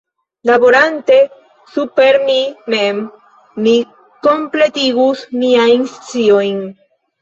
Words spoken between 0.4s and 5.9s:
Laborante super mi mem, mi kompletigus miajn